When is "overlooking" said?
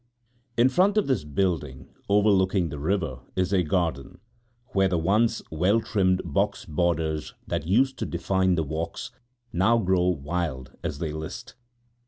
2.09-2.69